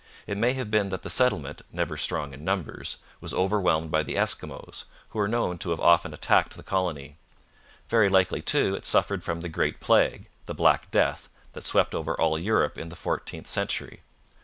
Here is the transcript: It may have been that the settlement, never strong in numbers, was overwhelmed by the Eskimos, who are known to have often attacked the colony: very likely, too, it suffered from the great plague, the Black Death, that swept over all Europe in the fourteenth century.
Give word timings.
It 0.25 0.35
may 0.35 0.53
have 0.53 0.71
been 0.71 0.89
that 0.89 1.03
the 1.03 1.11
settlement, 1.11 1.61
never 1.71 1.95
strong 1.95 2.33
in 2.33 2.43
numbers, 2.43 2.97
was 3.19 3.35
overwhelmed 3.35 3.91
by 3.91 4.01
the 4.01 4.15
Eskimos, 4.15 4.85
who 5.09 5.19
are 5.19 5.27
known 5.27 5.59
to 5.59 5.69
have 5.69 5.79
often 5.79 6.11
attacked 6.11 6.55
the 6.57 6.63
colony: 6.63 7.17
very 7.87 8.09
likely, 8.09 8.41
too, 8.41 8.73
it 8.73 8.83
suffered 8.87 9.23
from 9.23 9.41
the 9.41 9.47
great 9.47 9.79
plague, 9.79 10.27
the 10.47 10.55
Black 10.55 10.89
Death, 10.89 11.29
that 11.53 11.65
swept 11.65 11.93
over 11.93 12.19
all 12.19 12.39
Europe 12.39 12.79
in 12.79 12.89
the 12.89 12.95
fourteenth 12.95 13.45
century. 13.45 14.01